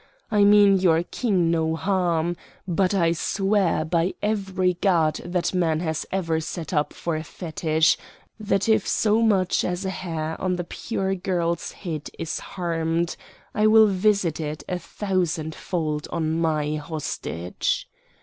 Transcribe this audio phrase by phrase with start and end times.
[0.31, 2.35] I mean your King no harm;
[2.67, 7.99] but I swear by every god that man has ever set up for a fetich
[8.39, 13.15] that if so much as a hair of the pure girl's head is harmed
[13.53, 17.87] I will visit it a thousandfold on my hostage.